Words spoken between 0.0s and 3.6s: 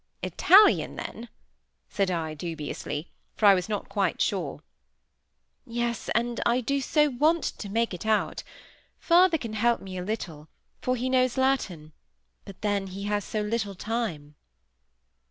"Italian, then?" said I, dubiously; for I